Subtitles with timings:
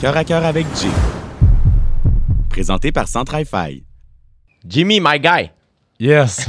[0.00, 0.86] Cœur à cœur avec Jay.
[2.48, 3.82] Présenté par Centrify.
[4.64, 5.50] Jimmy, my guy.
[5.98, 6.48] Yes.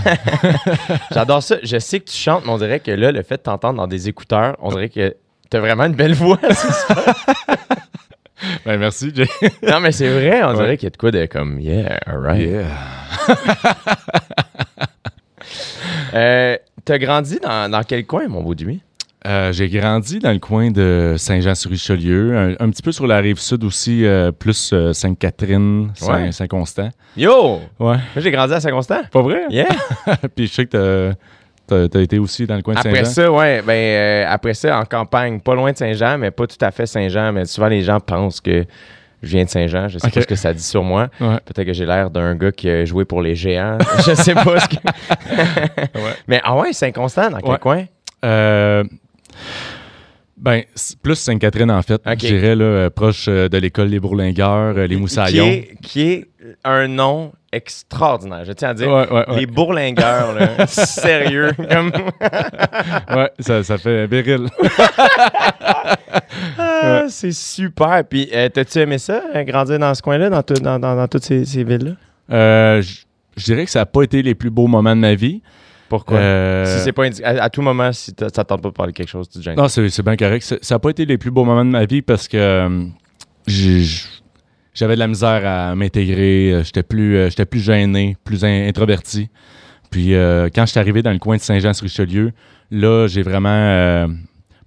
[1.11, 1.55] J'adore ça.
[1.63, 3.87] Je sais que tu chantes, mais on dirait que là, le fait de t'entendre dans
[3.87, 5.15] des écouteurs, on dirait que
[5.49, 6.37] t'as vraiment une belle voix.
[8.65, 9.27] ben, merci, Jay.
[9.67, 12.47] non, mais c'est vrai, on dirait qu'il y a de quoi de comme, yeah, alright.
[12.47, 12.67] Yeah.
[16.13, 18.81] Euh, t'as grandi dans, dans quel coin, mon beau Jimmy?
[19.27, 23.37] Euh, j'ai grandi dans le coin de Saint-Jean-sur-Richelieu, un, un petit peu sur la rive
[23.37, 26.31] sud aussi, euh, plus euh, Sainte-Catherine, Ouais.
[26.31, 26.89] Saint-Constant.
[27.17, 27.59] Yo!
[27.79, 27.97] Ouais.
[28.15, 29.01] J'ai grandi à Saint-Constant.
[29.11, 29.41] Pas vrai?
[29.49, 29.67] Yeah!
[30.35, 31.13] Puis je sais que
[31.67, 33.11] t'as, été aussi dans le coin de Après Saint-Jean.
[33.11, 36.71] ça, ouais, ben, après ça, en campagne, pas loin de Saint-Jean, mais pas tout à
[36.71, 38.65] fait Saint-Jean, mais souvent les gens pensent que
[39.21, 39.89] je viens de Saint-Jean.
[39.89, 41.09] Je sais pas ce que ça dit sur moi.
[41.19, 41.39] Ouais.
[41.43, 43.77] Peut-être que j'ai l'air d'un gars qui a joué pour les géants.
[44.07, 44.75] je sais pas ce que.
[46.29, 47.83] Mais ah ouais, Saint-Constant, dans quel coin?
[48.23, 48.83] Euh,
[50.39, 50.63] ben,
[51.03, 52.01] plus Sainte-Catherine, en fait.
[52.05, 55.45] Je dirais, là, euh, proche euh, de l'école des Bourlingueurs, euh, les Qui Moussaillons.
[55.45, 56.29] est, qui est
[56.63, 58.87] un nom extraordinaire, je tiens à dire.
[58.87, 59.39] Ouais, ouais, ouais.
[59.39, 61.51] Les bourlingueurs, là, sérieux.
[61.69, 61.91] Comme...
[63.15, 64.47] Ouais, ça, ça fait viril.
[66.57, 68.03] Ah, C'est super.
[68.09, 71.23] Puis, euh, t'as-tu aimé ça, grandir dans ce coin-là, dans, tout- dans, dans- dans toutes
[71.23, 71.91] ces, ces villes-là?
[72.31, 72.81] Euh,
[73.37, 75.41] je dirais que ça n'a pas été les plus beaux moments de ma vie.
[75.89, 76.17] Pourquoi?
[76.19, 78.91] Euh, Si c'est pas indi- à, à tout moment, si ça tente pas de parler
[78.93, 79.49] de quelque chose, tu te.
[79.49, 80.43] Non, c'est c'est bien correct.
[80.61, 82.83] Ça n'a pas été les plus beaux moments de ma vie parce que euh,
[83.47, 83.83] j'ai-
[84.73, 86.53] j'avais de la misère à m'intégrer.
[86.53, 89.29] Euh, J'étais plus, euh, j'étais plus gêné, plus in- introverti.
[89.89, 92.31] Puis euh, quand je suis arrivé dans le coin de Saint-Jean-sur-Richelieu,
[92.71, 93.49] là, j'ai vraiment.
[93.49, 94.07] euh,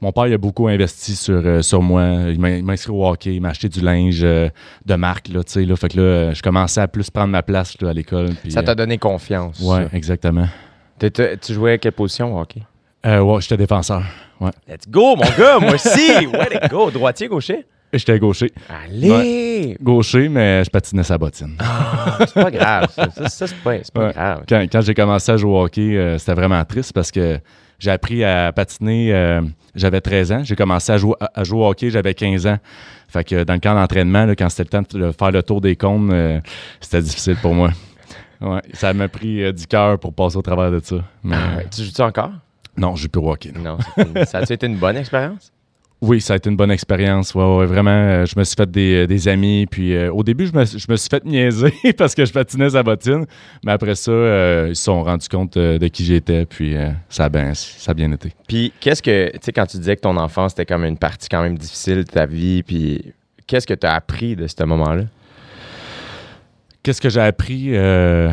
[0.01, 2.03] mon père il a beaucoup investi sur, euh, sur moi.
[2.31, 4.49] Il m'a il m'a inscrit au hockey, il m'a acheté du linge euh,
[4.85, 5.29] de marque.
[5.29, 5.77] Là, tu sais, là.
[5.77, 8.31] Fait que là, je commençais à plus prendre ma place là, à l'école.
[8.43, 9.61] puis, ça t'a donné confiance.
[9.61, 9.91] Ouais, ça.
[9.97, 10.49] exactement.
[11.11, 12.63] Tu jouais à quelle position au hockey?
[13.05, 14.03] Euh, ouais, j'étais défenseur.
[14.41, 14.51] Ouais.
[14.69, 16.27] Let's go, mon gars, moi aussi!
[16.27, 16.91] Way to go!
[16.91, 17.65] Droitier, gaucher?
[17.93, 18.51] J'étais gaucher.
[18.69, 19.77] Allez!
[19.83, 21.57] Gaucher, mais je patinais sa bottine.
[22.21, 23.09] C'est pas grave, ça.
[23.11, 24.13] Ça, ça, c'est pas, Ouais.
[24.13, 24.45] grave.
[24.49, 27.39] Quand, quand j'ai commencé à jouer au hockey, euh, c'était vraiment triste parce que
[27.79, 29.43] j'ai appris à patiner, euh,
[29.75, 30.41] j'avais 13 ans.
[30.45, 32.59] J'ai commencé à jouer, à, jouer au hockey, j'avais 15 ans.
[33.09, 35.77] Fait que dans le camp d'entraînement, quand c'était le temps de faire le tour des
[35.77, 36.41] cônes, euh,
[36.81, 37.71] c'était difficile pour moi.
[38.43, 40.97] Ouais, ça m'a pris euh, du cœur pour passer au travers de ça.
[41.23, 41.61] Mais Ah.
[41.75, 42.33] Tu joues-tu encore?
[42.77, 43.53] non, je joue plus au hockey.
[43.53, 43.77] non.
[44.25, 45.53] Ça a-tu été une bonne expérience?
[46.01, 47.33] Oui, ça a été une bonne expérience.
[47.33, 49.67] Ouais, ouais, vraiment, euh, je me suis fait des, des amis.
[49.71, 52.71] Puis euh, au début, je me, je me suis fait niaiser parce que je patinais
[52.71, 53.25] sa bottine.
[53.65, 56.45] Mais après ça, euh, ils se sont rendus compte euh, de qui j'étais.
[56.45, 58.33] Puis euh, ça, a bien, ça a bien été.
[58.49, 61.29] Puis, qu'est-ce que, tu sais, quand tu disais que ton enfance c'était comme une partie
[61.29, 63.13] quand même difficile de ta vie, puis
[63.47, 65.05] qu'est-ce que tu as appris de ce moment-là?
[66.83, 68.33] Qu'est-ce que j'ai appris euh,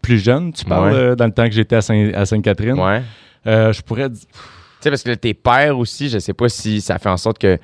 [0.00, 0.98] plus jeune, tu parles, Ouais.
[0.98, 2.78] euh, dans le temps que j'étais à, Saint- à Sainte-Catherine?
[2.78, 3.02] Ouais.
[3.46, 4.20] Euh, je pourrais dire.
[4.30, 4.36] Tu
[4.80, 7.38] sais, parce que là, tes pères aussi, je sais pas si ça fait en sorte
[7.38, 7.58] que,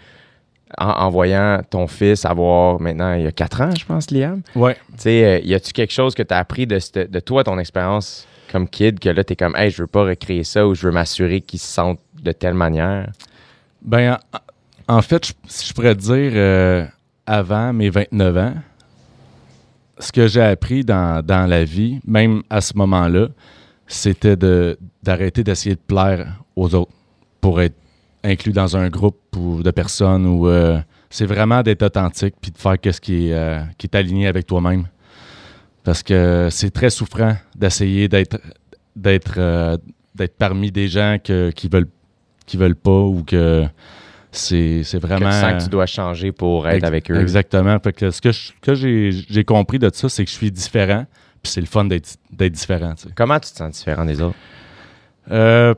[0.78, 4.42] en, en voyant ton fils avoir maintenant, il y a 4 ans, je pense, Liam,
[4.54, 4.74] Ouais.
[4.92, 7.58] tu sais, y a-tu quelque chose que tu as appris de, cette- de toi, ton
[7.58, 10.74] expérience comme kid, que là, tu es comme, hey, je veux pas recréer ça ou
[10.74, 13.10] je veux m'assurer qu'ils se sentent de telle manière?
[13.82, 14.18] Ben,
[14.88, 16.88] en, en fait, je, si je pourrais te dire,
[17.26, 18.54] avant mes 29 ans,
[19.98, 23.28] ce que j'ai appris dans, dans la vie, même à ce moment-là,
[23.86, 24.36] c'était
[25.02, 26.92] d'arrêter d'essayer de plaire aux autres
[27.40, 27.76] pour être
[28.22, 30.78] inclus dans un groupe ou de personnes où euh,
[31.08, 34.46] c'est vraiment d'être authentique puis de faire ce qui est, euh, qui est aligné avec
[34.46, 34.86] toi-même.
[35.84, 38.38] Parce que c'est très souffrant d'essayer d'être,
[39.38, 39.76] euh,
[40.38, 41.88] parmi des gens que, qui veulent
[42.44, 43.66] qui veulent pas ou que
[44.30, 47.20] c'est, c'est Que vraiment tu sens que tu dois changer pour être avec eux.
[47.20, 47.78] Exactement.
[47.80, 51.06] Fait que ce que, je- que j'ai, compris de ça, c'est que je suis différent.
[51.42, 52.18] Puis c'est le fun d'être,
[52.50, 52.94] différent.
[52.94, 53.14] tu sais.
[53.14, 54.36] Comment tu te sens différent des autres?
[55.30, 55.74] Euh,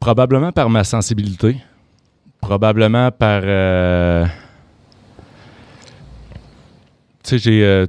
[0.00, 1.56] probablement par ma sensibilité.
[2.40, 3.42] Probablement par.
[3.44, 4.24] euh,
[7.22, 7.64] tu sais, j'ai.
[7.64, 7.86] euh,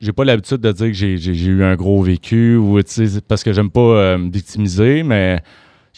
[0.00, 2.78] j'ai pas l'habitude de dire que j'ai, eu un gros vécu ou
[3.26, 5.40] parce que j'aime pas me victimiser, mais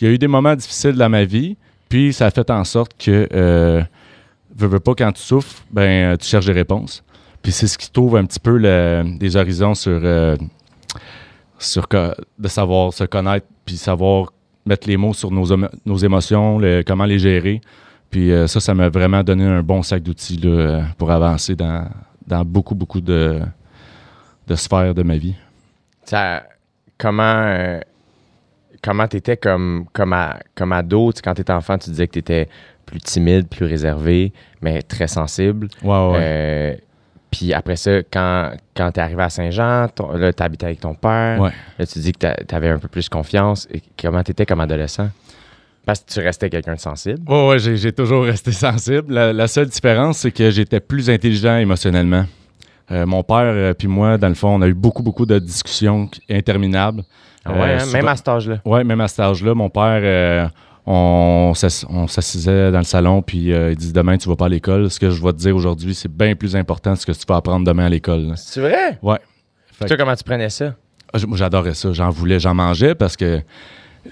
[0.00, 1.56] il y a eu des moments difficiles dans ma vie,
[1.88, 3.82] puis ça a fait en sorte que euh,
[4.56, 7.02] veux, pas quand tu souffres, ben euh, tu cherches des réponses.
[7.42, 10.36] Puis c'est ce qui t'ouvre un petit peu le- des horizons sur euh,
[12.38, 14.32] de savoir se connaître puis savoir
[14.64, 15.46] mettre les mots sur nos,
[15.84, 17.60] nos émotions, comment les gérer.
[18.10, 21.88] Puis euh, ça, ça m'a vraiment donné un bon sac d'outils euh, pour avancer dans,
[22.26, 23.40] dans beaucoup, beaucoup de,
[24.46, 25.34] de sphères de ma vie.
[26.04, 26.44] Ça,
[26.98, 27.78] comment
[28.86, 31.12] comment t'étais comme, comme, à- comme ado?
[31.12, 32.48] Tu quand t'étais enfant, tu disais que t'étais
[32.86, 35.66] plus timide, plus réservé, mais très sensible.
[35.82, 36.18] Ouais, ouais.
[36.20, 36.74] Euh,
[37.32, 41.40] puis après ça, quand, quand t'es arrivé à Saint-Jean, là, t'habitais avec ton père.
[41.40, 41.50] Ouais.
[41.78, 43.66] Là, tu dis que t'a- t'avais un peu plus confiance.
[43.74, 45.10] Et comment t'étais comme adolescent?
[45.84, 47.20] Parce que tu restais quelqu'un de sensible.
[47.28, 49.12] Ouais, ouais, j'ai, j'ai toujours resté sensible.
[49.12, 52.24] La, la seule différence, c'est que j'étais plus intelligent émotionnellement.
[52.92, 55.38] Euh, mon père euh, puis moi, dans le fond, on a eu beaucoup, beaucoup de
[55.38, 57.02] discussions interminables.
[57.44, 58.60] Ah ouais, Euh, hein, même à cet âge-là.
[58.64, 60.50] Ouais, même à cet âge-là, mon père,
[60.86, 64.46] on, s'ass- on s'assisait dans le salon, puis euh, il dit Demain, tu vas pas
[64.46, 64.88] à l'école.
[64.90, 67.24] Ce que je vais te dire aujourd'hui, c'est bien plus important que ce que tu
[67.28, 68.20] vas apprendre demain à l'école.
[68.28, 68.34] là.
[68.36, 68.98] C'est vrai?
[69.02, 69.18] Ouais.
[69.72, 70.74] Fait Toi, comment tu prenais ça?
[71.12, 71.92] Ah, Moi, j'adorais ça.
[71.92, 73.40] J'en voulais, j'en mangeais parce que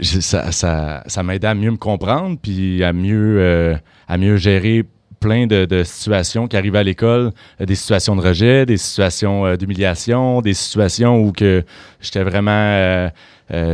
[0.00, 3.74] ça, ça, ça m'aidait à mieux me comprendre, puis à mieux, euh,
[4.08, 4.84] à mieux gérer
[5.24, 9.46] plein de, de situations qui arrivaient à l'école, euh, des situations de rejet, des situations
[9.46, 11.64] euh, d'humiliation, des situations où que
[12.00, 13.08] j'étais vraiment, euh,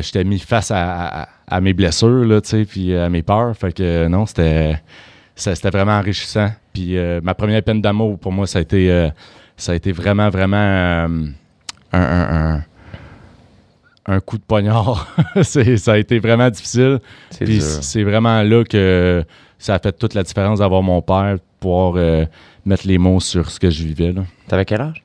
[0.01, 3.57] j'étais mis face à, à- à mes blessures, là, tu sais, puis à mes peurs.
[3.57, 4.81] Fait que euh, non, c'était,
[5.35, 6.51] c'était vraiment enrichissant.
[6.73, 9.11] Puis euh, ma première peine d'amour, pour moi, ça a été,
[9.57, 11.33] ça a été vraiment, vraiment un-
[11.93, 12.65] un- un
[14.07, 15.07] un coup de poignard.
[15.43, 16.99] Ça a été vraiment difficile.
[17.31, 19.23] C'est Puis c'est vraiment là que
[19.61, 22.25] ça a fait toute la différence d'avoir mon père, pouvoir euh,
[22.65, 24.13] mettre les mots sur ce que je vivais.
[24.49, 25.05] T'avais quel âge?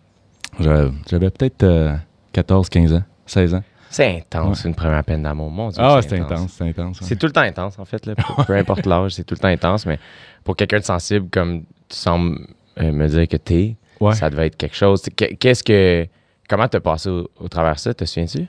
[0.59, 1.95] J'avais peut-être euh,
[2.33, 3.63] 14, 15 ans, 16 ans.
[3.89, 5.49] C'est intense, une première peine d'amour.
[5.51, 6.99] Mon Dieu, Ah, c'était intense, c'était intense.
[7.01, 7.07] ouais.
[7.07, 8.05] C'est tout le temps intense, en fait.
[8.05, 8.15] Là.
[8.15, 9.85] Peu, peu importe l'âge, c'est tout le temps intense.
[9.85, 9.99] Mais
[10.43, 12.39] pour quelqu'un de sensible, comme tu sembles
[12.81, 14.13] euh, me dire que t'es, Ouais.
[14.13, 15.01] ça devait être quelque chose.
[15.15, 16.07] Qu'est- Qu'est-ce que.
[16.49, 17.93] Comment t'as passé au, au travers de ça?
[17.93, 18.47] Te souviens-tu?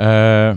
[0.00, 0.54] Euh,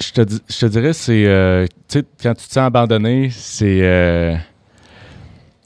[0.00, 1.26] je, te, je te dirais, c'est.
[1.26, 3.82] euh, tu sais, quand tu te sens abandonné, c'est.
[3.82, 4.36] euh,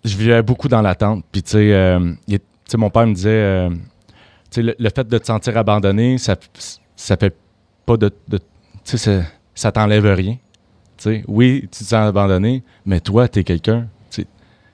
[0.04, 1.24] je vivais beaucoup dans l'attente.
[1.30, 2.14] Puis, tu sais, euh,
[2.76, 3.68] mon père me disait.
[3.70, 3.76] tu
[4.50, 6.36] sais, le, le fait de te sentir abandonné, ça,
[6.96, 7.34] ça fait
[7.86, 8.10] pas de.
[8.30, 8.38] tu
[8.84, 9.22] sais, ça,
[9.54, 10.36] ça t'enlève rien.
[10.96, 13.88] Tu sais, oui, tu te sens abandonné, mais toi, tu es quelqu'un.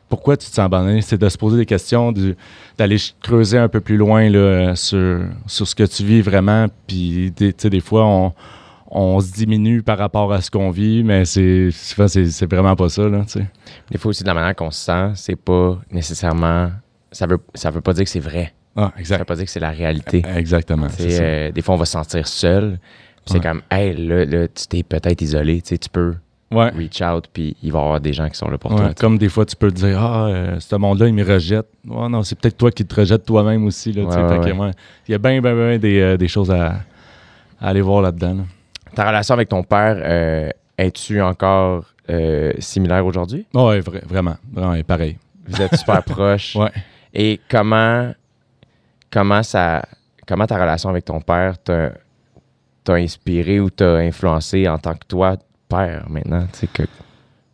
[0.08, 1.02] Pourquoi tu te sens abandonné?
[1.02, 2.14] C'est de se poser des questions,
[2.78, 6.66] d'aller creuser un peu plus loin là, sur, sur ce que tu vis vraiment.
[6.86, 8.32] Puis, tu sais, des fois, on,
[8.90, 13.06] on se diminue par rapport à ce qu'on vit, mais c'est c'est vraiment pas ça.
[13.08, 13.24] Là.
[13.90, 16.70] Des fois aussi, de la manière qu'on se sent, c'est pas nécessairement.
[17.12, 18.52] Ça veut, ça veut pas dire que c'est vrai.
[18.76, 19.24] Ah, Ça veut exact.
[19.24, 20.22] pas dire que c'est la réalité.
[20.36, 20.88] Exactement.
[20.90, 21.22] C'est sais, ça.
[21.22, 22.78] euh, des fois, on va se sentir seul.
[23.26, 23.40] C'est Ouais.
[23.40, 25.60] comme, hey, là, là, tu t'es peut-être isolé.
[25.62, 26.14] Tu sais, tu peux
[26.50, 26.70] Ouais.
[26.70, 28.94] reach out, puis il va y avoir des gens qui sont là pour Ouais, toi.
[28.94, 31.66] comme des fois, tu peux te dire Ah, euh, ce monde-là, il me rejette.
[31.86, 33.92] Ouais, non, c'est peut-être toi qui te rejettes toi-même aussi.
[33.92, 36.76] Là, Il y a bien, bien, bien des, euh, des choses à,
[37.60, 38.34] à aller voir là-dedans.
[38.34, 38.42] là.
[38.98, 43.46] Ta relation avec ton père, euh, es-tu encore euh, similaire aujourd'hui?
[43.80, 44.36] Vra- vraiment.
[44.52, 45.16] Vraiment, pareil.
[45.46, 46.56] Vous êtes super proches.
[46.56, 46.72] Ouais.
[47.14, 48.12] Et comment,
[49.08, 49.84] comment, ça,
[50.26, 51.92] comment ta relation avec ton père t'a
[52.94, 55.36] inspiré ou t'a influencé en tant que toi,
[55.68, 56.48] père, maintenant?
[56.74, 56.82] Que,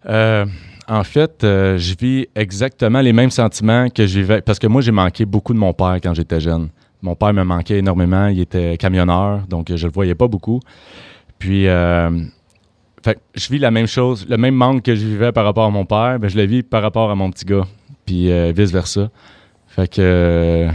[0.09, 0.47] Euh,
[0.89, 4.41] en fait, euh, je vis exactement les mêmes sentiments que je vivais.
[4.41, 6.71] Parce que moi, j'ai manqué beaucoup de mon père quand j'étais jeune.
[7.03, 8.29] Mon père me manquait énormément.
[8.29, 10.61] Il était camionneur, donc je le voyais pas beaucoup.
[11.45, 12.11] Puis, euh,
[13.05, 15.71] fait je vis la même chose, le même manque que je vivais par rapport à
[15.71, 17.67] mon père, ben, je le vis par rapport à mon petit gars.
[18.07, 19.11] Puis euh, vice-versa.
[19.69, 20.71] Fait que euh,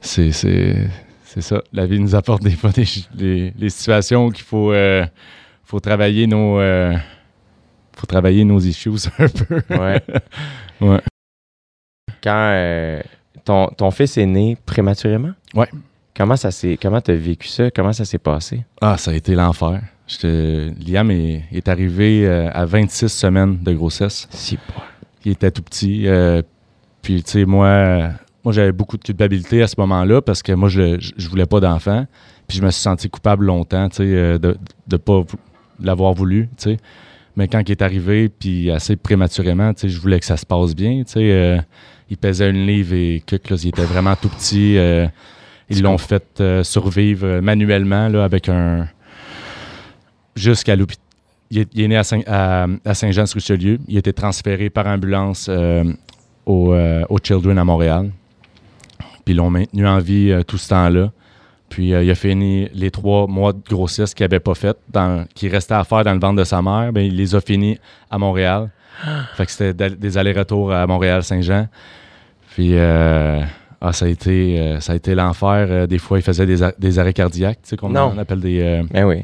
[0.00, 1.62] c'est, ça.
[1.72, 5.04] La vie nous apporte des fois des, situations qu'il faut, euh,
[5.64, 6.60] faut travailler nos.
[7.96, 9.62] faut travailler nos issues un peu.
[9.70, 10.00] ouais.
[10.80, 11.00] Ouais.
[12.22, 13.02] Quand
[13.44, 15.32] ton, ton fils est né prématurément?
[15.54, 15.68] Ouais.
[16.16, 17.70] Comment ça s'est, comment t'as vécu ça?
[17.70, 18.64] Comment ça s'est passé?
[18.80, 19.80] Ah, ça a été l'enfer.
[20.22, 24.28] Liam est, est arrivé euh, à 26 semaines de grossesse.
[24.30, 24.58] Si,
[25.24, 26.06] Il était tout petit.
[26.06, 26.42] euh,
[27.02, 28.10] puis, tu sais, moi,
[28.44, 31.60] moi j'avais beaucoup de culpabilité à ce moment-là parce que moi, je, je, voulais pas
[31.60, 32.06] d'enfant.
[32.48, 34.56] Puis, je me suis senti coupable longtemps, tu sais, euh, de
[34.90, 35.22] ne pas
[35.82, 36.76] l'avoir voulu, tu sais.
[37.36, 40.46] Mais quand il est arrivé, puis assez prématurément, tu sais, je voulais que ça se
[40.46, 41.30] passe bien, tu sais.
[41.30, 41.58] euh,
[42.08, 44.78] il pesait une livre et que là, il était vraiment tout petit.
[44.78, 45.06] euh,
[45.70, 48.88] ils l'ont fait euh, survivre euh, manuellement, là, avec un...
[50.34, 51.02] Jusqu'à l'hôpital.
[51.50, 53.78] Il est, il est né à, Saint- à, à Saint-Jean-sur-Richelieu.
[53.88, 55.84] Il a été transféré par ambulance euh,
[56.44, 58.10] au, euh, au Children à Montréal.
[59.24, 61.10] Puis ils l'ont maintenu en vie euh, tout ce temps-là.
[61.68, 64.76] Puis il a fini les trois mois de grossesse qu'il n'avait pas fait,
[65.34, 66.92] qui restait à faire dans le ventre de sa mère.
[66.92, 67.78] Ben, il les a finis
[68.10, 68.70] à Montréal.
[69.34, 71.66] fait que c'était des allers-retours à Montréal-Saint-Jean.
[72.54, 73.42] Puis euh,
[73.80, 75.66] ah, ça a été, euh, ça a été l'enfer.
[75.70, 78.12] Euh, des fois, il faisait des, des arrêts cardiaques, tu sais, comme Non.
[78.14, 78.60] on appelle des.
[78.60, 79.22] euh, Ben oui.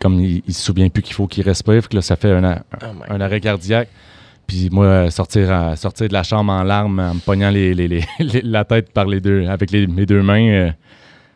[0.00, 2.44] comme il, il se souvient plus qu'il faut qu'il respire, que là, ça fait un,
[2.44, 3.88] a- Oh un arrêt cardiaque.
[4.46, 7.88] Puis moi, sortir, à- sortir de la chambre en larmes, en me pognant les, les-
[7.88, 10.70] les- les- la tête par les deux, avec les- mes deux mains, euh,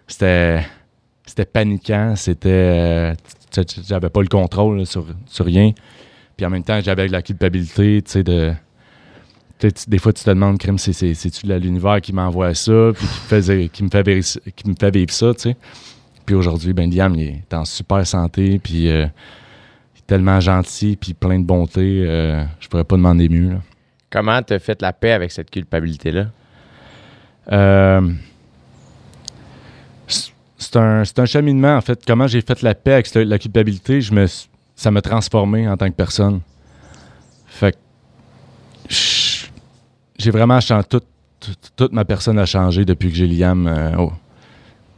[0.07, 0.61] c'était,
[1.27, 2.15] c'était paniquant.
[2.17, 3.15] C'était, euh,
[3.87, 5.73] j'avais pas le contrôle là, sur, sur rien.
[6.37, 8.53] Puis en même temps, j'avais la culpabilité, tu sais, de...
[9.61, 12.91] tu tu- Des fois, tu te demandes, crime, c'est, c'est, c'est-tu l'univers qui m'envoie ça,
[12.95, 14.27] puis qui, me faisait- qui, me fait vivre,
[14.57, 15.57] qui me fait vivre ça, tu sais.
[16.27, 19.07] Puis aujourd'hui, ben Liam, il est en super santé, puis euh,
[19.95, 22.05] il est tellement gentil, puis plein de bonté.
[22.07, 23.51] euh, je pourrais pas demander mieux.
[23.51, 23.61] là.
[24.11, 26.27] Comment t'as fait la paix avec cette culpabilité-là?
[27.53, 28.13] Euh,
[30.59, 32.01] c'est un, c'est un cheminement, en fait.
[32.07, 34.27] Comment j'ai fait la paix avec la culpabilité, je me,
[34.77, 36.41] ça m'a transformé en tant que personne.
[37.47, 37.79] Fait que
[38.89, 39.47] je-
[40.21, 40.87] j'ai vraiment changé.
[40.89, 43.67] Toute, ma personne a changé depuis que j'ai Liam.
[43.67, 44.13] euh, oh.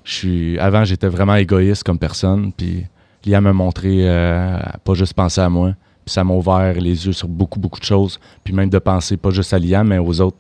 [0.05, 2.53] Je suis, avant, j'étais vraiment égoïste comme personne.
[2.53, 2.85] Puis
[3.25, 5.75] Liam m'a montré euh, pas juste penser à moi.
[6.05, 8.19] Puis ça m'a ouvert les yeux sur beaucoup, beaucoup de choses.
[8.43, 10.39] Puis même de penser pas juste à Liam, mais aux autres,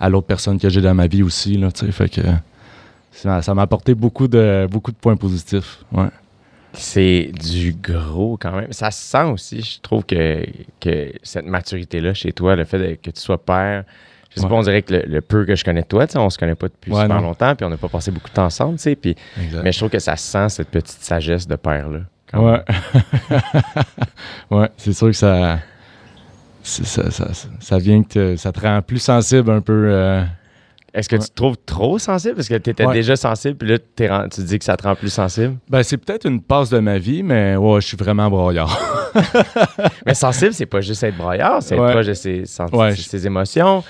[0.00, 1.56] à l'autre personne que j'ai dans ma vie aussi.
[1.56, 2.20] Là, fait que
[3.12, 5.84] ça m'a apporté beaucoup de, beaucoup de points positifs.
[5.92, 6.08] Ouais.
[6.72, 8.72] C'est du gros quand même.
[8.72, 10.44] Ça se sent aussi, je trouve, que,
[10.80, 13.84] que cette maturité-là chez toi, le fait que tu sois père.
[14.34, 14.50] Je sais Ouais.
[14.50, 16.54] pas, on dirait que le, le peu que je connais de toi, on se connaît
[16.56, 17.28] pas depuis Ouais, super non.
[17.28, 19.14] longtemps, puis on n'a pas passé beaucoup de temps ensemble, tu sais, puis,
[19.62, 22.00] mais je trouve que ça se sent, cette petite sagesse de père-là.
[22.32, 22.60] Ouais.
[24.50, 25.58] ouais, c'est sûr que ça,
[26.62, 29.86] ça, ça- ça vient que te- ça te rend plus sensible un peu.
[29.90, 30.24] euh,
[30.94, 31.22] Est-ce que Ouais.
[31.22, 32.36] tu te trouves trop sensible?
[32.36, 32.94] Parce que tu étais Ouais.
[32.94, 35.56] déjà sensible, puis là, tu dis que ça te rend plus sensible?
[35.68, 38.78] Ben, c'est peut-être une passe de ma vie, mais ouais, je suis vraiment broyard.
[40.06, 43.82] Mais sensible, c'est pas juste être broyard, c'est être proche de ses, émotions.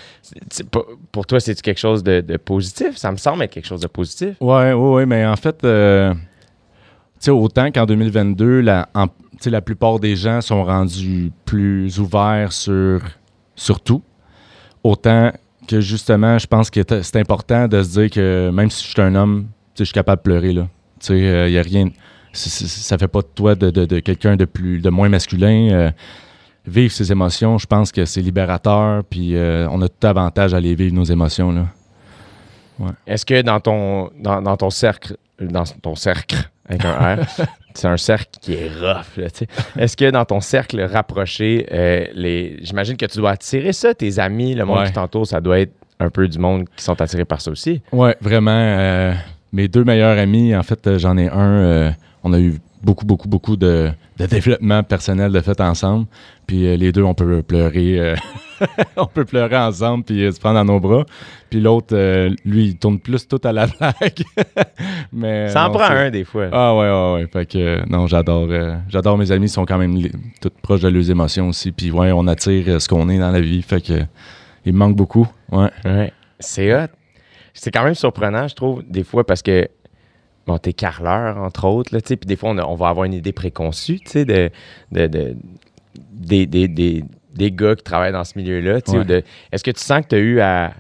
[1.12, 2.96] Pour toi, c'est quelque chose de, de positif?
[2.96, 4.36] Ça me semble être quelque chose de positif.
[4.40, 6.20] Ouais, ouais, ouais, mais en fait, euh, tu
[7.20, 9.06] sais, autant qu'en 2022, la, en-
[9.46, 13.00] la plupart des gens sont rendus plus ouverts sur,
[13.56, 14.02] sur tout,
[14.82, 15.30] autant
[15.68, 19.00] que justement, je pense que c'est important de se dire que même si je suis
[19.02, 19.46] un homme,
[19.78, 20.68] je suis capable de pleurer, là.
[21.00, 21.18] Tu
[22.32, 25.68] c'est- ça fait pas de toi de, quelqu'un de plus de moins masculin.
[25.72, 25.90] euh,
[26.66, 30.56] vivre ses émotions, je pense que c'est libérateur, puis euh, on a tout avantage à
[30.56, 31.66] aller vivre nos émotions.
[33.06, 36.36] Est-ce que dans ton, dans ton cercle, dans ton cercle,
[36.68, 37.18] avec un R,
[37.74, 39.18] c'est un cercle qui est rough.
[39.76, 44.18] Est-ce que dans ton cercle rapproché, euh, les, j'imagine que tu dois attirer ça, tes
[44.18, 44.86] amis, le monde Ouais.
[44.86, 47.82] qui t'entoure, ça doit être un peu du monde qui sont attirés par ça aussi.
[47.92, 48.50] Ouais, vraiment.
[48.52, 49.12] euh,
[49.52, 51.50] mes deux meilleurs amis, en fait, euh, j'en ai un.
[51.50, 51.90] euh,
[52.24, 56.06] on a eu beaucoup, beaucoup, beaucoup de, de développement personnel de fait ensemble.
[56.46, 57.98] Puis euh, les deux, on peut pleurer.
[57.98, 58.16] euh,
[58.96, 61.04] on peut pleurer ensemble puis euh, se prendre dans nos bras.
[61.50, 61.96] Puis l'autre,
[62.44, 64.24] lui, il tourne plus tout à la blague.
[65.12, 66.48] Mais, ça en non, prend un des fois.
[66.52, 67.28] Ah ouais, ouais, ouais.
[67.32, 68.48] Fait que non, j'adore.
[68.88, 69.96] j'adore mes amis, ils sont quand même
[70.40, 71.72] tous proches de leurs émotions aussi.
[71.72, 73.62] Puis ouais, on attire ce qu'on est dans la vie.
[73.62, 74.04] Fait que
[74.64, 75.26] il me manque beaucoup.
[75.52, 75.70] Ouais.
[75.84, 76.12] Ouais.
[76.40, 76.88] C'est hot.
[77.52, 79.68] C'est quand même surprenant, je trouve, des fois, parce que,
[80.46, 83.14] bon, t'es carleur, entre autres, là, puis des fois, on, a- on va avoir une
[83.14, 84.50] idée préconçue, de,
[84.92, 85.36] de, de-
[86.12, 88.98] des, des, des, des gars qui travaillent dans ce milieu-là, Ouais.
[88.98, 89.22] ou
[89.52, 90.72] Est-ce que tu sens que tu as eu à...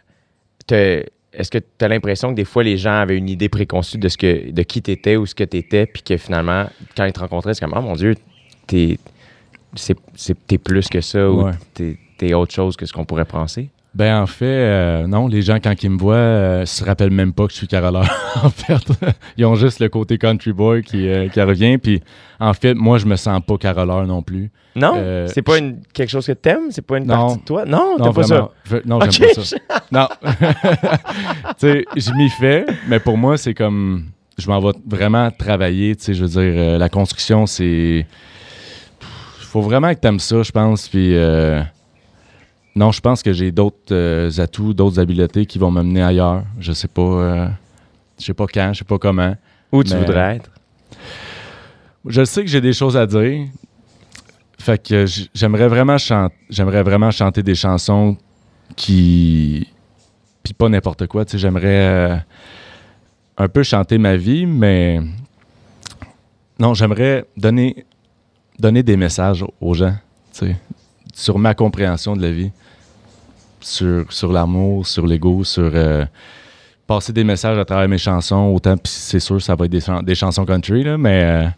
[0.70, 4.08] Est-ce que tu as l'impression que des fois, les gens avaient une idée préconçue de,
[4.08, 6.66] ce que, de qui tu étais ou ce que tu étais, puis que finalement,
[6.96, 8.14] quand ils te rencontraient, c'est comme, oh mon Dieu,
[8.68, 8.98] t'es,
[10.46, 11.52] t'es plus que ça, ou Ouais.
[11.74, 13.68] t'es, t'es autre chose que ce qu'on pourrait penser?
[13.94, 17.32] Ben en fait, euh, non, les gens quand ils me voient, euh, se rappellent même
[17.32, 18.04] pas que je suis caroleur.
[18.42, 18.74] en fait,
[19.36, 21.78] ils ont juste le côté country boy qui, euh, qui revient.
[21.78, 22.02] Puis
[22.40, 24.50] en fait, moi, je me sens pas caroleur non plus.
[24.74, 24.94] Non?
[24.96, 26.70] Euh, c'est pas une, quelque chose que t'aimes?
[26.70, 27.14] C'est pas une Non.
[27.14, 27.64] partie de toi?
[27.64, 28.50] Non, non, t'as pas ça.
[28.64, 29.56] Je- non, j'aime pas ça.
[29.92, 30.08] Non.
[31.60, 34.06] tu sais, je m'y fais, mais pour moi, c'est comme.
[34.36, 35.94] Je m'en vais vraiment travailler.
[35.94, 38.04] Tu sais, je veux dire, la construction, c'est.
[39.38, 40.88] faut vraiment que t'aimes ça, je pense.
[40.88, 41.14] Puis.
[42.76, 46.42] Non, je pense que j'ai d'autres euh, atouts, d'autres habiletés qui vont m'amener ailleurs.
[46.58, 47.02] Je sais pas.
[47.02, 47.48] euh,
[48.18, 49.36] Je sais pas quand, je sais pas comment.
[49.72, 50.50] Où tu voudrais être?
[52.06, 53.46] Je sais que j'ai des choses à dire.
[54.58, 55.04] Fait que
[55.34, 58.16] j'aimerais vraiment chanter, j'aimerais vraiment chanter des chansons
[58.76, 59.68] qui
[60.42, 61.66] puis pas n'importe quoi, tu sais, j'aimerais
[62.12, 62.16] euh,
[63.38, 65.00] un peu chanter ma vie mais
[66.58, 67.84] non, j'aimerais donner
[68.58, 69.94] donner des messages aux gens,
[70.32, 70.56] tu sais,
[71.14, 72.50] sur ma compréhension de la vie,
[73.60, 76.04] sur sur l'amour, sur l'ego, sur euh,
[76.86, 79.80] passer des messages à travers mes chansons, autant puis c'est sûr ça va être des,
[79.80, 81.48] chan- des chansons country là, mais euh,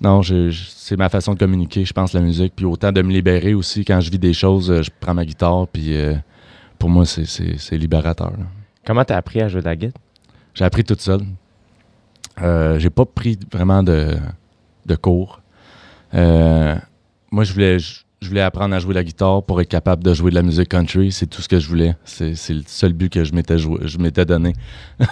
[0.00, 2.52] non, c'est ma façon de communiquer, je pense, la musique.
[2.54, 5.24] Puis autant de me libérer aussi quand je vis des choses, euh, je prends ma
[5.24, 6.14] guitare, puis euh,
[6.78, 8.30] pour moi, c'est- libérateur.
[8.32, 8.44] là.
[8.86, 10.00] Comment t'as appris à jouer de la guitare?
[10.52, 11.22] J'ai appris toute seule.
[12.78, 14.16] J'ai pas pris vraiment de,
[14.86, 15.40] de cours.
[16.14, 16.76] Euh,
[17.30, 20.12] moi, je voulais, je, je voulais apprendre à jouer la guitare pour être capable de
[20.14, 21.12] jouer de la musique country.
[21.12, 21.94] C'est tout ce que je voulais.
[22.04, 24.52] C'est c'est le seul but que je m'étais joué- je m'étais donné.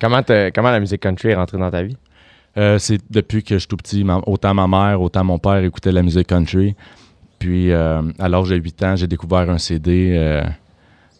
[0.00, 0.20] Comment,
[0.54, 1.96] comment la musique country est rentrée dans ta vie?
[2.56, 4.04] Euh, c'est depuis que je suis tout petit.
[4.04, 6.74] ma- autant ma mère, autant mon père écoutaient la musique country.
[7.38, 10.42] Puis, euh, à l'âge de 8 ans, j'ai découvert un CD euh,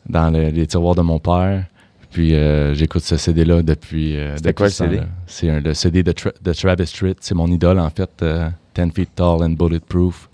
[0.08, 1.64] dans le- les tiroirs de mon père.
[2.10, 4.16] Puis euh, j'écoute ce CD-là depuis.
[4.36, 4.70] C'était depuis quoi le.
[4.72, 5.00] CD?
[5.26, 7.18] C'est le CD de, Tra- de Travis Tritt.
[7.20, 8.10] C'est mon idole, en fait.
[8.22, 10.28] euh, 10 Feet Tall and Bulletproof.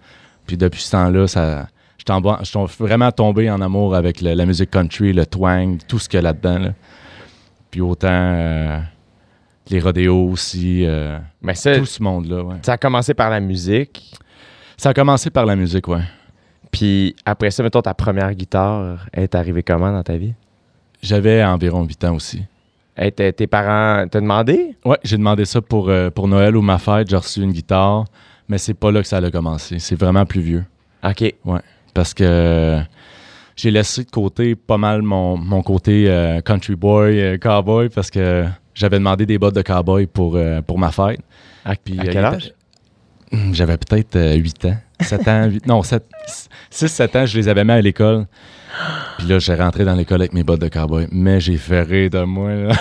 [0.50, 1.68] Puis depuis ce temps-là, ça.
[1.96, 2.04] Je
[2.42, 6.08] je suis vraiment tombé en amour avec le- la musique country, le twang, tout ce
[6.08, 6.58] qu'il y a là-dedans.
[6.58, 6.70] là.
[7.70, 8.80] Puis autant euh,
[9.68, 12.42] les rodéos aussi, euh, Mais ça, tout ce monde-là.
[12.42, 12.56] ouais.
[12.62, 14.12] ça a commencé par la musique?
[14.76, 16.02] Ça a commencé par la musique, ouais.
[16.72, 20.34] Puis après ça, mettons, ta première guitare est arrivée comment dans ta vie?
[21.00, 22.42] J'avais environ 8 ans aussi.
[22.96, 24.74] Hey, t'es- tes parents t'ont demandé?
[24.84, 27.08] Ouais, j'ai demandé ça pour, euh, pour Noël ou ma fête.
[27.08, 28.06] J'ai reçu une guitare,
[28.50, 29.78] mais c'est pas là que ça a commencé.
[29.78, 30.64] C'est vraiment plus vieux.
[31.04, 31.34] OK.
[31.94, 32.80] Parce que
[33.54, 38.10] j'ai laissé de côté pas mal mon, mon côté euh, country boy, euh, cowboy, parce
[38.10, 41.20] que j'avais demandé des bottes de cowboy pour, euh, pour ma fête.
[41.64, 42.52] À, Puis, à quel âge?
[43.32, 44.76] Hum, J'avais peut-être 8 ans.
[45.00, 48.26] 7 ans, 8, non, 6-7 ans, je les avais mis à l'école.
[49.18, 51.06] Puis là, j'ai rentré dans l'école avec mes bottes de cowboy.
[51.12, 52.72] Mais j'ai fait rire de moi, là.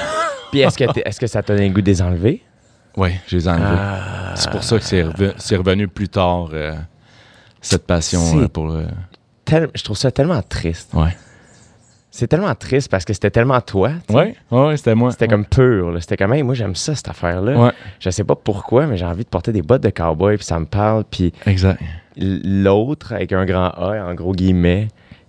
[0.51, 2.41] Puis est-ce que, est-ce que ça t'a donné le goût de les enlever?
[2.99, 3.65] Oui, je les ai enlevés.
[3.79, 4.33] Ah.
[4.35, 6.75] C'est pour ça que c'est reve- c'est revenu plus tard, euh,
[7.61, 8.75] cette passion euh, pour...
[9.45, 10.93] Tel- je trouve ça tellement triste.
[10.93, 11.15] ouais.
[12.11, 13.91] C'est tellement triste parce que c'était tellement toi.
[14.09, 14.35] sais.
[14.51, 15.11] Ouais, c'était moi.
[15.11, 15.95] C'était comme pur.
[16.01, 17.57] C'était comme, hey, moi, j'aime ça, cette affaire-là.
[17.57, 20.45] Ouais, Je sais pas pourquoi, mais j'ai envie de porter des bottes de cowboy, puis
[20.45, 21.03] ça me parle.
[21.09, 21.79] Puis exact.
[22.17, 24.87] l'autre, avec un grand A, en gros guillemets,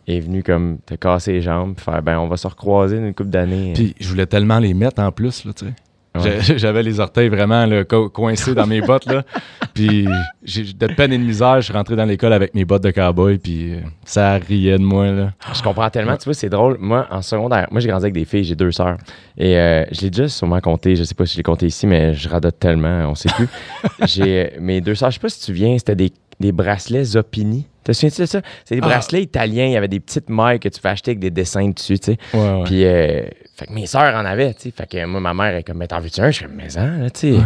[0.09, 3.15] est venu comme te casser les jambes, puis faire, ben, on va se recroiser une
[3.15, 3.73] couple d'années.
[3.75, 5.73] Puis je voulais tellement les mettre en plus, là, tu sais.
[6.19, 6.40] Ouais.
[6.57, 9.23] J'avais les orteils vraiment là, co- coincés dans mes bottes, là.
[9.75, 12.90] Puis de peine et de misère, je suis rentré dans l'école avec mes bottes de
[12.90, 15.33] cowboy, puis euh, ça riait de moi, là.
[15.55, 16.17] Je comprends tellement.
[16.17, 16.76] Tu vois, c'est drôle.
[16.81, 18.97] Moi, en secondaire, moi, j'ai grandi avec des filles, j'ai deux sœurs.
[19.38, 20.97] Et euh, je l'ai déjà sûrement compté.
[20.97, 23.49] Je sais pas si je l'ai compté ici, mais je radote tellement, on sait plus.
[24.07, 27.05] j'ai euh, mes deux sœurs, je sais pas si tu viens, c'était des, des bracelets
[27.05, 27.67] Zoppini.
[27.85, 28.43] Te souviens-tu de ça?
[28.64, 28.88] C'est des Ah.
[28.88, 29.67] bracelets italiens.
[29.67, 32.12] Il y avait des petites mailles que tu peux acheter avec des dessins dessus, tu
[32.12, 32.19] sais.
[32.35, 32.64] Ouais, ouais.
[32.64, 33.23] Puis, euh,
[33.61, 34.71] fait que mes sœurs en avaient, tu sais.
[34.76, 36.31] Fait que moi, ma mère est comme, mais t'en veux-tu un?
[36.31, 37.38] Je suis comme, mais en, tu sais.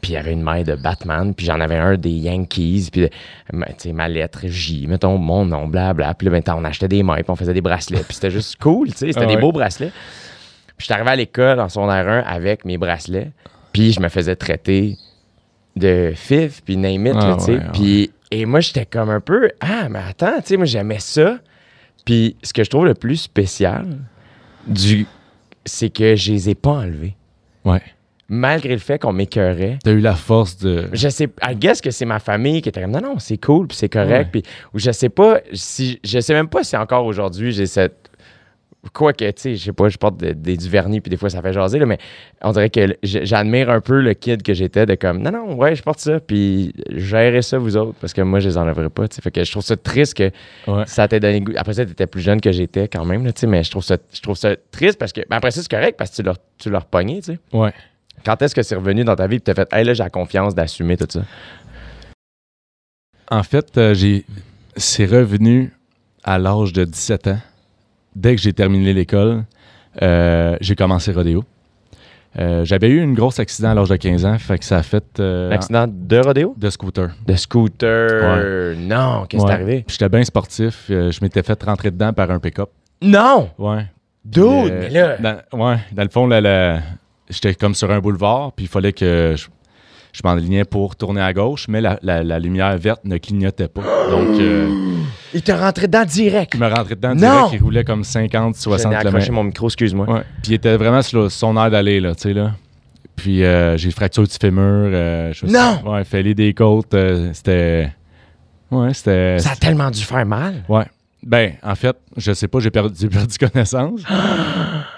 [0.00, 3.08] Puis il y avait une maille de Batman, puis j'en avais un des Yankees, puis,
[3.52, 6.14] ma- tu sais, ma lettre J, mettons, mon nom, blabla.
[6.14, 8.02] Puis là, ben, on achetait des mailles, puis on faisait des bracelets.
[8.02, 9.06] Puis c'était juste cool, tu sais.
[9.12, 9.90] C'était Ah des beaux bracelets.
[9.90, 13.30] Puis je suis arrivé à l'école en secondaire 1 avec mes bracelets,
[13.72, 14.96] puis je me faisais traiter
[15.76, 17.52] de fif, puis name it, Ah là, tu sais.
[17.52, 17.64] ouais, ouais.
[17.72, 21.38] Puis, et moi, j'étais comme un peu, ah, mais attends, tu sais, moi, j'aimais ça.
[22.04, 23.86] Puis ce que je trouve le plus spécial,
[24.66, 25.06] du,
[25.64, 27.16] c'est que je les ai pas enlevés.
[27.64, 27.82] Ouais.
[28.28, 29.78] Malgré le fait qu'on m'écœurait.
[29.82, 30.88] T'as eu la force de.
[30.92, 33.66] Je sais, I guess que c'est ma famille qui était comme non, non, c'est cool,
[33.66, 34.30] puis c'est correct.
[34.30, 38.09] Puis, ou je sais pas si, je sais même pas si encore aujourd'hui j'ai cette.
[38.94, 41.18] Quoi que, tu sais, je sais pas, je porte de- des- du vernis, puis des
[41.18, 41.98] fois ça fait jaser, là, mais
[42.40, 45.74] on dirait que j'admire un peu le kid que j'étais de comme non, non, ouais,
[45.74, 49.06] je porte ça, puis gérez ça vous autres, parce que moi je les enlèverais pas,
[49.06, 49.22] tu sais.
[49.22, 50.30] Fait que je trouve ça triste que
[50.66, 50.84] Ouais.
[50.86, 51.52] ça t'ait donné goût.
[51.56, 53.98] Après ça, t'étais plus jeune que j'étais quand même, tu sais, mais je trouve ça,
[54.14, 56.36] je trouve ça triste parce que, ben après ça, c'est correct parce que tu l'as,
[56.56, 57.38] tu repogné, tu sais.
[57.52, 57.72] Ouais.
[58.24, 60.08] Quand est-ce que c'est revenu dans ta vie et t'as fait, hey là, j'ai la
[60.10, 61.20] confiance d'assumer tout ça?
[63.30, 64.24] En fait, euh, j'ai
[64.76, 65.72] c'est revenu
[66.24, 67.38] à l'âge de 17 ans.
[68.14, 69.44] Dès que j'ai terminé l'école,
[70.02, 71.44] euh, j'ai commencé rodéo.
[72.38, 74.82] Euh, J'avais eu une grosse accident à l'âge de 15 ans, fait que ça a
[74.84, 76.54] fait euh, L'accident de rodéo?
[76.56, 77.10] de scooter.
[77.26, 78.76] De scooter.
[78.76, 79.52] Non, qu'est-ce qui Ouais.
[79.52, 79.84] est arrivé?
[79.88, 80.86] J'étais bien sportif.
[80.90, 82.70] euh, je m'étais fait rentrer dedans par un pick-up.
[83.02, 83.50] Non!
[83.58, 83.86] Ouais.
[84.24, 84.44] Dude,
[84.80, 85.16] mais là.
[85.18, 86.80] Dans, ouais, dans le fond, là, la-
[87.28, 89.46] j'étais comme sur un boulevard, puis il fallait que je,
[90.12, 93.82] je m'enlignais pour tourner à gauche, mais la, la- la lumière verte ne clignotait pas.
[94.10, 94.68] Donc, euh,
[95.34, 96.54] Il t'a rentré dedans direct.
[96.54, 97.16] il me rentrait dedans Non!
[97.16, 99.32] direct, il roulait comme 50, Je 60 n'ai accroché km.
[99.32, 100.10] mon micro, excuse-moi.
[100.10, 100.20] Ouais.
[100.42, 102.52] Puis il était vraiment sur son air d'aller, là, tu sais, là.
[103.14, 104.62] Puis euh, j'ai fracturé du fémur.
[104.64, 105.80] euh, je- Non!
[105.92, 106.94] Ouais, fêlé des côtes.
[106.94, 107.92] euh, c'était...
[108.70, 109.38] Ouais, c'était...
[109.38, 110.64] Ça a tellement dû faire mal.
[110.68, 110.84] Ouais.
[111.22, 114.00] Ben, en fait, je sais pas, j'ai perdu, j'ai perdu connaissance.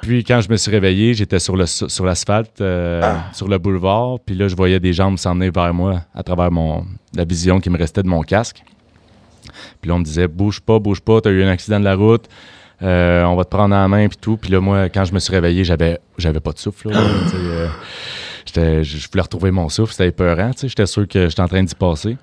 [0.02, 3.00] puis quand je me suis réveillé, j'étais sur, le, sur l'asphalte, euh,
[3.32, 4.18] sur le boulevard.
[4.26, 6.84] Puis là, je voyais des jambes s'emmener vers moi à travers mon,
[7.14, 8.62] la vision qui me restait de mon casque.
[9.80, 11.94] Puis là, on me disait, bouge pas, bouge pas, t'as eu un accident de la
[11.94, 12.28] route.
[12.82, 14.36] euh, on va te prendre en main puis tout.
[14.36, 16.90] Puis là, moi, quand je me suis réveillé, j'avais, j'avais pas de souffle.
[16.90, 20.50] là, sais, euh, je voulais retrouver mon souffle, c'était épeurant.
[20.50, 22.16] tu sais, J'étais sûr que j'étais en train d'y passer.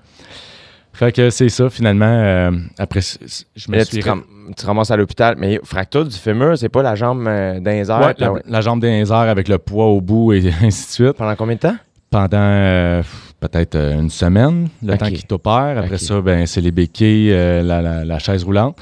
[1.00, 2.04] Fait que c'est ça, finalement.
[2.04, 3.96] euh, après, je me là, suis...
[3.96, 4.22] tu, te ram-
[4.54, 5.34] tu ramasses à l'hôpital.
[5.38, 8.00] Mais fracture du fémur, c'est pas la jambe euh, airs.
[8.00, 8.42] Ouais, la, ouais.
[8.46, 11.12] la jambe airs avec le poids au bout et ainsi de suite.
[11.16, 11.76] Pendant combien de temps?
[12.10, 13.02] Pendant euh,
[13.40, 15.78] peut-être euh, une semaine, le temps qu'il t'opère.
[15.78, 18.76] Après ça, ben, c'est les béquilles, la, la- la chaise roulante.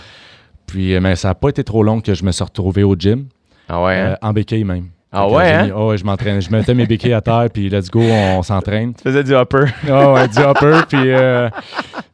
[0.67, 3.27] Puis, mais ça n'a pas été trop long que je me suis retrouvé au gym,
[3.69, 4.17] Ah ouais, hein?
[4.23, 4.89] en béquille même.
[5.11, 5.71] Ah ouais, hein?
[5.75, 6.41] oh ouais, je m'entraînais.
[6.43, 8.93] Je mettais mes béquilles à terre, puis let's go, on, s'entraîne.
[8.95, 9.65] Tu faisais du hopper.
[9.89, 10.99] Ah ouais, du hopper, puis.
[11.13, 11.49] euh,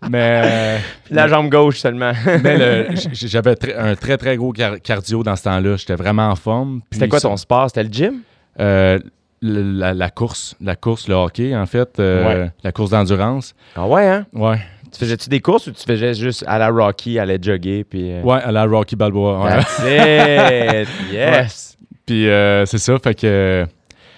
[0.08, 0.78] mais.
[1.04, 2.12] Puis la jambe gauche seulement.
[2.44, 5.76] mais j'avais tr- un très, très gros car- cardio dans ce temps-là.
[5.76, 6.82] J'étais vraiment en forme.
[6.92, 7.66] C'était quoi ton sport?
[7.68, 8.14] C'était le gym?
[8.60, 8.98] Euh,
[9.42, 12.50] la, la course, la course, le hockey, en fait, euh, Ouais.
[12.62, 13.54] la course d'endurance.
[13.76, 14.26] Ah ouais, hein?
[14.32, 14.58] Ouais,
[14.92, 17.82] Tu faisais-tu des courses ou tu faisais juste à la Rocky, aller jogger?
[17.84, 19.42] Puis, ouais, à la Rocky Balboa.
[19.44, 19.50] ouais.
[19.50, 20.88] That's it!
[21.12, 21.73] Yes!
[22.06, 23.66] Puis euh, c'est ça, fait que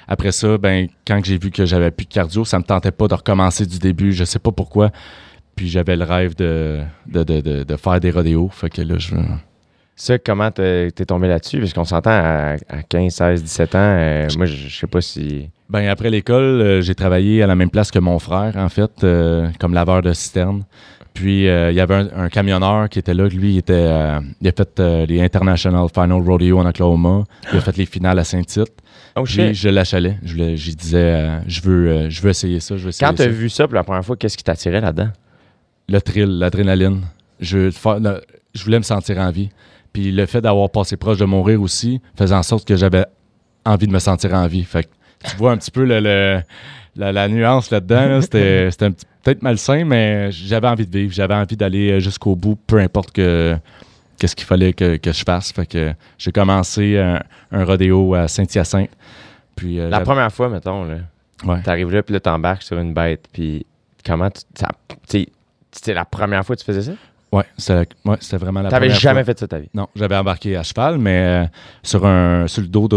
[0.09, 3.09] après ça, ben quand j'ai vu que j'avais plus de cardio, ça me tentait pas
[3.09, 4.90] de recommencer du début, je sais pas pourquoi.
[5.55, 8.96] Puis j'avais le rêve de, de, de, de, de faire des rodéos, fait que là
[8.99, 9.14] je
[9.94, 11.59] Ça, comment t'es tombé là-dessus?
[11.61, 13.79] Parce qu'on s'entend à, à 15, 16, 17 ans.
[13.81, 15.49] euh, moi, je je sais pas si.
[15.70, 19.03] Ben après l'école, euh, j'ai travaillé à la même place que mon frère en fait,
[19.05, 20.64] euh, comme laveur de citerne.
[21.17, 24.21] Puis euh, il y avait un, un camionneur qui était là, lui il était euh,
[24.41, 28.19] il a fait euh, les International Final Rodeo en Oklahoma, il a fait les finales
[28.19, 28.73] à Saint-Tite.
[29.17, 29.55] Oh Puis shit!
[29.55, 30.35] je l'achalais, je
[30.73, 33.31] disais je veux je veux essayer ça, je veux essayer Quand t'as ça.
[33.31, 35.09] vu ça pour la première fois, qu'est-ce qui t'attirait là-dedans?
[35.89, 37.03] le thrill, l'adrénaline.
[37.39, 37.71] Je,
[38.65, 39.51] voulais me sentir en vie.
[39.93, 43.05] Puis le fait d'avoir passé proche de mourir aussi faisait en sorte que j'avais
[43.65, 44.65] envie de me sentir en vie.
[44.65, 44.89] Fait que
[45.31, 46.41] tu vois un petit peu le, le-
[46.97, 48.07] la, la nuance là-dedans.
[48.09, 48.21] là.
[48.21, 51.12] C'était c'était un petit- peut-être malsain, mais j'avais envie de vivre.
[51.12, 53.57] J'avais envie d'aller euh, jusqu'au bout, peu importe que
[54.19, 55.51] qu'est-ce qu'il fallait que, que je fasse.
[55.51, 58.91] Fait que j'ai commencé un, un rodéo à Saint-Hyacinthe.
[59.57, 60.99] Puis euh, La première fois, mettons, là,
[61.45, 61.61] ouais.
[61.62, 63.67] t'arrives là, puis là, t'embarques sur une bête, puis
[64.05, 65.27] comment tu.
[65.73, 66.93] C'était la première fois que tu faisais ça?
[67.37, 69.33] Ouais, c'était ouais, vraiment la T'avais jamais fois.
[69.35, 69.68] fait ça ta vie?
[69.75, 71.46] Non, j'avais embarqué à cheval, mais euh,
[71.83, 72.88] sur, un, sur le dos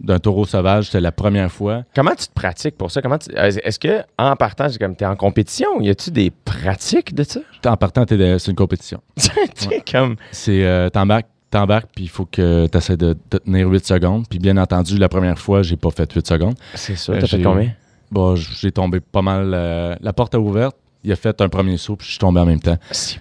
[0.00, 1.82] d'un taureau sauvage, c'était la première fois.
[1.94, 3.02] Comment tu te pratiques pour ça?
[3.02, 7.14] Comment euh, Est-ce que en partant, c'est comme t'es en compétition, y a-tu des pratiques
[7.14, 7.40] de ça?
[7.66, 9.00] En partant, c'est une compétition.
[9.16, 10.16] tu sais, comme.
[10.32, 14.24] C'est euh, t'embarques, t'embarques, puis il faut que tu essaies de, de tenir 8 secondes.
[14.28, 16.54] Puis bien entendu, la première fois, j'ai pas fait 8 secondes.
[16.74, 17.70] C'est sûr, Euh, t'as fait combien?
[18.10, 19.52] Bon, j'ai tombé pas mal.
[19.54, 22.40] euh, la porte a ouverte, il a fait un premier saut, puis je suis tombé
[22.40, 22.76] en même temps.
[22.90, 23.18] C'est.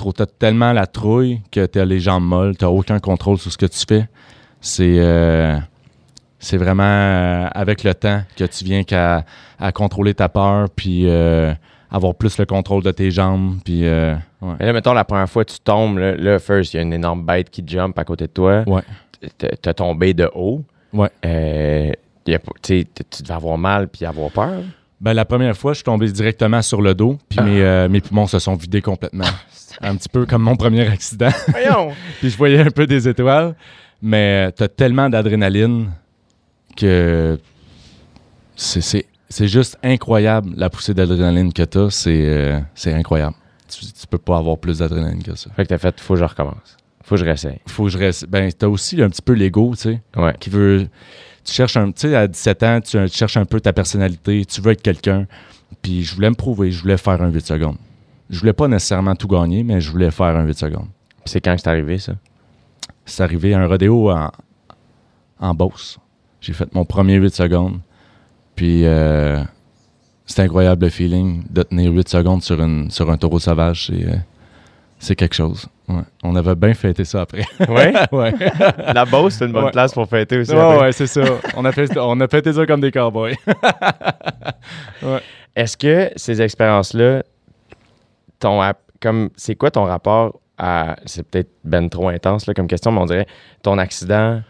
[0.00, 3.58] Trop, t'as tellement la trouille que t'as les jambes molles, t'as aucun contrôle sur ce
[3.58, 4.08] que tu fais.
[4.62, 5.58] C'est euh,
[6.38, 9.26] c'est vraiment euh, avec le temps que tu viens qu'à
[9.58, 11.52] à contrôler ta peur, puis euh,
[11.90, 14.16] avoir plus le contrôle de tes jambes, puis ouais.
[14.40, 16.94] Mais là, mettons, la première fois, tu tombes, là, là, first, il y a une
[16.94, 18.62] énorme bête qui jump à côté de toi.
[18.66, 18.80] Ouais.
[19.60, 20.64] T'as- tombé de haut.
[20.94, 21.10] Ouais.
[21.22, 22.86] A tu
[23.22, 24.62] devais avoir mal puis avoir peur.
[25.00, 27.44] Ben, la première fois, je suis tombé directement sur le dos, puis Ah.
[27.44, 29.24] mes, euh, mes poumons se sont vidés complètement.
[29.80, 31.30] un petit peu comme mon premier accident.
[31.48, 31.92] Voyons!
[32.20, 33.54] puis je voyais un peu des étoiles,
[34.02, 35.90] mais tu as tellement d'adrénaline
[36.76, 37.38] que
[38.56, 41.90] c'est- c'est c'est juste incroyable la poussée d'adrénaline que tu as.
[41.90, 43.36] C'est euh, c'est incroyable.
[43.68, 45.50] Tu, tu peux pas avoir plus d'adrénaline que ça.
[45.54, 46.76] fait que t'as fait, faut que je recommence.
[47.04, 47.60] Faut que je réessaye.
[47.68, 48.26] Faut que je reste.
[48.26, 50.34] Ben, tu as aussi un petit peu l'ego, tu sais, Ouais.
[50.40, 50.88] qui veut.
[51.44, 51.92] Tu cherches un.
[51.92, 54.82] Tu sais, à 17 ans, tu, tu cherches un peu ta personnalité, tu veux être
[54.82, 55.26] quelqu'un.
[55.82, 57.76] Puis je voulais me prouver, je voulais faire un 8 secondes.
[58.28, 60.88] Je voulais pas nécessairement tout gagner, mais je voulais faire un 8 secondes.
[61.08, 62.12] Puis c'est quand c'est arrivé, ça?
[63.04, 64.30] C'est arrivé à un rodéo en,
[65.40, 65.98] en Beauce.
[66.40, 67.80] J'ai fait mon premier 8 secondes.
[68.54, 69.42] Puis euh,
[70.26, 73.86] c'est incroyable le feeling de tenir 8 secondes sur, une, sur un taureau sauvage.
[73.86, 74.16] C'est, euh,
[75.00, 75.66] c'est quelque chose.
[75.88, 76.02] Ouais.
[76.22, 77.44] On avait bien fêté ça après.
[77.68, 77.92] Ouais?
[78.12, 78.32] ouais.
[78.94, 79.70] la Beauce, c'est une bonne Ouais.
[79.72, 80.52] place pour fêter aussi.
[80.52, 80.80] Ouais, après.
[80.82, 81.22] ouais, c'est ça.
[81.56, 83.34] On a, fait, on a fêté ça comme des cowboys.
[85.56, 87.22] Est-ce que ces expériences-là,
[88.38, 88.60] ton
[89.00, 90.96] comme c'est quoi ton rapport à.
[91.06, 93.26] C'est peut-être ben trop intense là, comme question, mais on dirait
[93.62, 94.42] ton accident,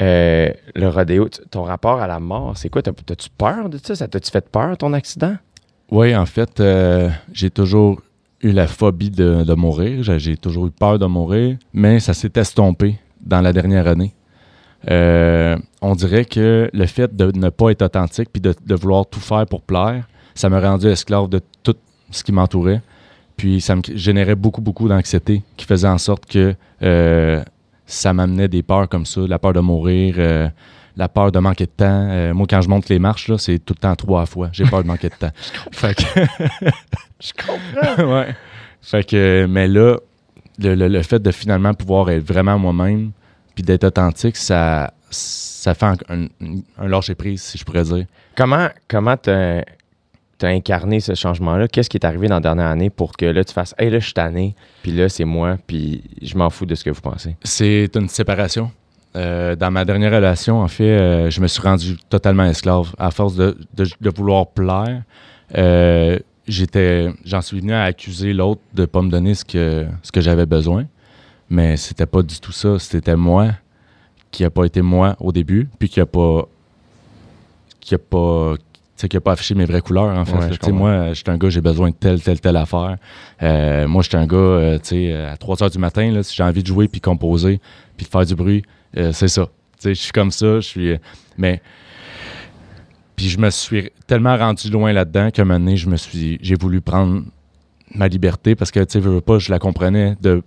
[0.00, 2.82] euh, le rodéo, ton rapport à la mort, c'est quoi?
[2.82, 3.94] T'as- T'as-tu peur de ça?
[3.94, 5.36] Ça t'a-tu fait peur, ton accident?
[5.90, 8.00] Oui, en fait, euh, j'ai toujours
[8.42, 10.02] eu la phobie de, mourir.
[10.02, 14.14] J'ai, toujours eu peur de mourir, mais ça s'est estompé dans la dernière année.
[14.90, 19.06] Euh, on dirait que le fait de ne pas être authentique puis de, de vouloir
[19.06, 21.76] tout faire pour plaire, ça m'a rendu esclave de tout
[22.10, 22.82] ce qui m'entourait.
[23.36, 27.42] Puis ça me générait beaucoup, beaucoup d'anxiété qui faisait en sorte que euh,
[27.86, 30.48] ça m'amenait des peurs comme ça, la peur de mourir, euh,
[30.96, 32.08] la peur de manquer de temps.
[32.10, 34.48] Euh, moi, quand je monte les marches, là, c'est tout le temps trois fois.
[34.52, 35.30] J'ai peur de manquer de temps.
[35.72, 36.02] fait que,
[37.20, 38.12] Je comprends.
[38.18, 38.34] ouais.
[38.82, 39.96] Fait que, mais là,
[40.58, 43.10] le, le- le fait de finalement pouvoir être vraiment moi-même,
[43.54, 46.26] puis d'être authentique, ça, ça fait un, un,
[46.78, 48.06] un lâcher-prise, si je pourrais dire.
[48.36, 49.16] comment comment
[50.38, 51.68] t'as as incarné ce changement-là?
[51.68, 53.98] Qu'est-ce qui est arrivé dans la dernière année pour que là, tu fasses Hey, là,
[53.98, 57.00] je suis tanné, puis là, c'est moi, puis je m'en fous de ce que vous
[57.00, 57.36] pensez?
[57.42, 58.70] C'est une séparation.
[59.16, 62.94] Euh, dans ma dernière relation, en fait, euh, je me suis rendu totalement esclave.
[62.98, 65.02] À force de, de- vouloir plaire,
[65.56, 69.86] euh, j'étais, j'en suis venu à accuser l'autre de ne pas me donner ce que,
[70.02, 70.84] ce que j'avais besoin.
[71.48, 72.78] Mais c'était pas du tout ça.
[72.78, 73.52] C'était moi
[74.30, 76.46] qui a pas été moi au début, puis qui a pas.
[77.80, 78.54] qui a pas.
[78.96, 80.36] Tu sais, qui a pas affiché mes vraies couleurs, en fait.
[80.36, 82.96] Ouais, je moi, j'étais un gars, j'ai besoin de telle, telle, telle affaire.
[83.42, 86.34] Euh, moi, j'étais un gars, euh, tu sais, à 3 heures du matin, là, si
[86.34, 87.60] j'ai envie de jouer, puis composer,
[87.96, 88.62] puis de faire du bruit,
[88.96, 89.44] euh, c'est ça.
[89.78, 90.94] Tu sais, je suis comme ça, je suis.
[91.36, 91.60] Mais.
[93.16, 96.38] Puis je me suis tellement rendu loin là-dedans qu'à un moment donné, je me suis.
[96.40, 97.22] J'ai voulu prendre
[97.94, 100.42] ma liberté parce que, tu sais, veux, veux pas, je la comprenais de.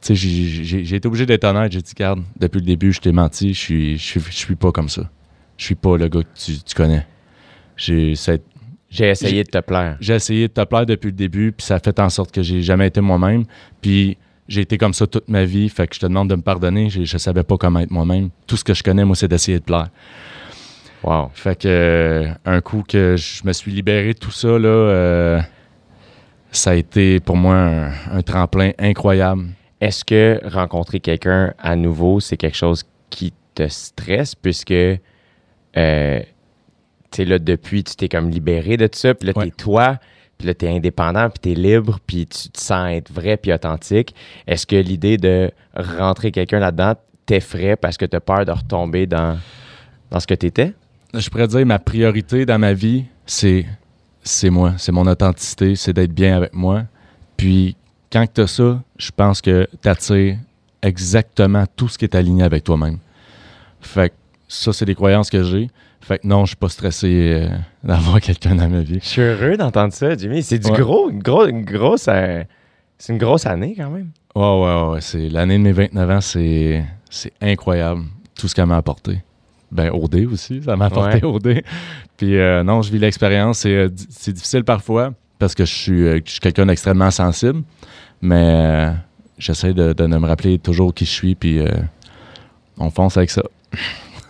[0.00, 1.70] Tu sais, j'ai- été obligé d'être honnête.
[1.72, 4.56] J'ai dit, garde, depuis le début, je t'ai menti, je suis, je suis, je suis
[4.56, 5.08] pas comme ça.
[5.56, 7.06] Je suis pas le gars que tu, tu connais.
[7.76, 8.12] J'ai
[9.00, 9.96] essayé de te plaire.
[10.00, 12.42] j'ai essayé de te plaire depuis le début, puis ça a fait en sorte que
[12.42, 13.44] j'ai jamais été moi-même.
[13.80, 14.16] Puis
[14.48, 16.90] j'ai été comme ça toute ma vie, fait que je te demande de me pardonner.
[16.90, 18.30] Je, je savais pas comment être moi-même.
[18.46, 19.88] Tout ce que je connais, moi, c'est d'essayer de plaire.
[21.02, 21.30] Wow.
[21.34, 25.40] Fait que euh, un coup que je me suis libéré de tout ça, là, euh,
[26.50, 29.46] ça a été pour moi un, un tremplin incroyable.
[29.80, 34.72] Est-ce que rencontrer quelqu'un à nouveau, c'est quelque chose qui te stresse puisque
[35.76, 36.20] euh,
[37.12, 39.44] tu sais là depuis tu t'es comme libéré de tout ça, puis là Ouais.
[39.46, 39.98] t'es toi,
[40.38, 44.14] puis là t'es indépendant, puis t'es libre, puis tu te sens être vrai puis authentique.
[44.46, 46.94] Est-ce que l'idée de rentrer quelqu'un là-dedans
[47.26, 49.38] t'effraie parce que t'as peur de retomber dans
[50.10, 50.72] dans ce que t'étais?
[51.14, 53.66] Je pourrais dire ma priorité dans ma vie, c'est
[54.24, 56.84] c'est moi, c'est mon authenticité, c'est d'être bien avec moi.
[57.36, 57.76] Puis
[58.12, 60.36] quand tu as ça, je pense que tu attires
[60.82, 62.98] exactement tout ce qui est aligné avec toi-même.
[63.80, 64.14] Fait que
[64.48, 65.70] ça, c'est des croyances que j'ai.
[66.02, 67.48] Fait que non, je suis pas stressé euh,
[67.84, 68.98] d'avoir quelqu'un dans ma vie.
[69.02, 70.42] Je suis heureux d'entendre ça, Jimmy.
[70.42, 70.78] C'est du Ouais.
[70.78, 72.42] gros, une grosse, une grosse, euh,
[72.98, 74.10] c'est une grosse année quand même.
[74.34, 75.00] Ouais, ouais, ouais.
[75.00, 78.02] C'est, l'année de mes 29 ans, c'est, c'est incroyable.
[78.34, 79.22] Tout ce qu'elle m'a apporté.
[79.70, 81.62] Ben, OD aussi, ça m'a apporté OD.
[82.16, 83.60] Puis euh, non, je vis l'expérience.
[83.60, 87.62] C'est, euh, c'est difficile parfois parce que je suis, je suis quelqu'un d'extrêmement sensible.
[88.20, 88.90] Mais
[89.38, 91.34] j'essaie de, de me rappeler toujours qui je suis.
[91.34, 91.60] Puis
[92.78, 93.42] on fonce avec ça.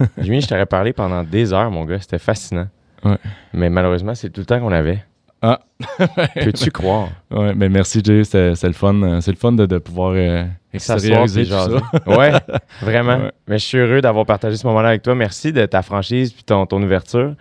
[0.18, 1.98] Jimmy, je t'aurais parlé pendant des heures, mon gars.
[2.00, 2.68] C'était fascinant.
[3.04, 3.16] Ouais.
[3.52, 5.02] Mais malheureusement, c'est tout le temps qu'on avait.
[5.44, 5.58] Ah.
[6.36, 7.08] Peux-tu croire?
[7.30, 8.22] Ouais, mais merci, Jay.
[8.24, 8.94] C'est, le fun.
[9.02, 11.68] euh, C'est le fun de, de pouvoir euh, extérioriser tout ça.
[12.06, 12.32] Ouais,
[12.80, 13.16] vraiment.
[13.16, 13.32] Ouais.
[13.48, 15.14] Mais je suis heureux d'avoir partagé ce moment-là avec toi.
[15.16, 17.34] Merci de ta franchise puis ton, ton ouverture.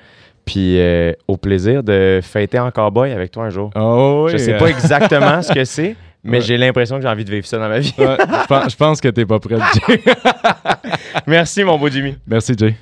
[0.45, 3.69] Puis euh, au plaisir de fêter en cowboy avec toi un jour.
[3.75, 6.43] Oh, oui, je sais pas exactement ce que c'est, mais Ouais.
[6.43, 7.93] j'ai l'impression que j'ai envie de vivre ça dans ma vie.
[7.97, 9.55] je pense- je pense que t'es pas prêt,
[9.87, 10.01] Jay.
[11.27, 12.15] Merci, mon beau Jimmy.
[12.27, 12.75] Merci, Jay.